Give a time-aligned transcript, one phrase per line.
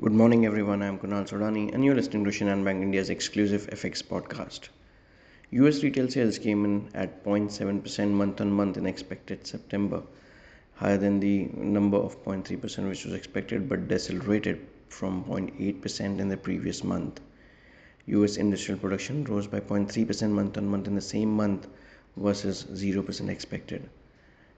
[0.00, 0.80] Good morning, everyone.
[0.80, 4.68] I'm Kunal Sodani, and you're listening to Shinhan Bank India's exclusive FX podcast.
[5.50, 10.04] US retail sales came in at 0.7% month on month in expected September,
[10.76, 16.36] higher than the number of 0.3% which was expected but decelerated from 0.8% in the
[16.36, 17.20] previous month.
[18.06, 21.66] US industrial production rose by 0.3% month on month in the same month
[22.16, 23.90] versus 0% expected.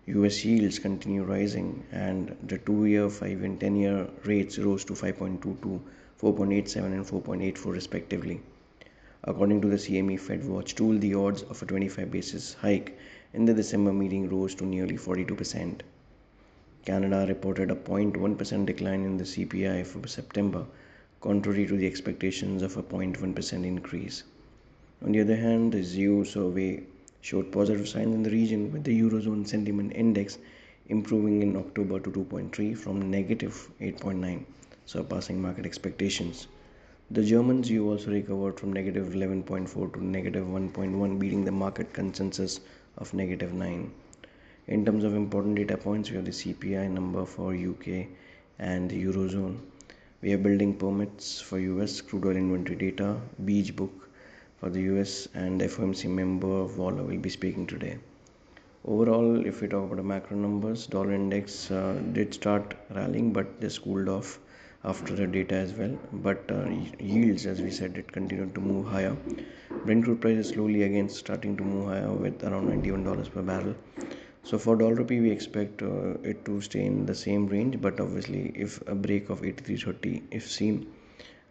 [0.06, 5.80] US yields continue rising and the 2-year, 5 and 10 year rates rose to 5.22,
[6.20, 8.40] 4.87 and 4.84 respectively.
[9.24, 12.98] According to the CME Fed Watch tool, the odds of a 25 basis hike
[13.34, 15.80] in the December meeting rose to nearly 42%.
[16.86, 20.64] Canada reported a 0.1% decline in the CPI for September,
[21.20, 24.22] contrary to the expectations of a 0.1% increase.
[25.04, 26.82] On the other hand, the ZEW survey
[27.20, 30.38] showed positive signs in the region with the Eurozone Sentiment Index
[30.88, 34.44] improving in October to 2.3 from negative 8.9,
[34.86, 36.48] surpassing market expectations.
[37.12, 42.60] The German ZEW also recovered from negative 11.4 to negative 1.1, beating the market consensus
[42.98, 43.90] of negative 9.
[44.68, 48.06] In terms of important data points, we have the CPI number for UK
[48.58, 49.58] and the Eurozone.
[50.22, 54.09] We are building permits for US crude oil inventory data, beige book,
[54.60, 57.96] for the US and FOMC member Waller will be speaking today.
[58.84, 63.58] Overall, if we talk about the macro numbers, dollar index uh, did start rallying, but
[63.60, 64.38] this cooled off
[64.84, 65.98] after the data as well.
[66.12, 69.16] But uh, yields, as we said, it continued to move higher.
[69.86, 73.74] Brent crude price is slowly again starting to move higher with around $91 per barrel.
[74.42, 78.00] So for dollar rupee, we expect uh, it to stay in the same range, but
[78.00, 80.86] obviously, if a break of 83.30 if seen,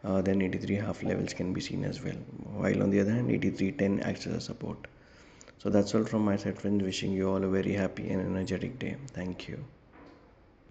[0.03, 2.19] uh, then 83 half levels can be seen as well.
[2.61, 4.87] While on the other hand 8310 acts as a support.
[5.57, 6.83] So that's all from my side friends.
[6.83, 8.95] Wishing you all a very happy and energetic day.
[9.13, 9.65] Thank you